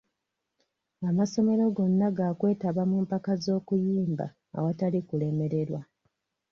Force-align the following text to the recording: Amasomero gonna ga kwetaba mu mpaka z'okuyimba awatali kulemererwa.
Amasomero 1.09 1.63
gonna 1.77 2.07
ga 2.17 2.27
kwetaba 2.39 2.81
mu 2.91 2.97
mpaka 3.05 3.31
z'okuyimba 3.43 4.25
awatali 4.57 4.99
kulemererwa. 5.07 5.81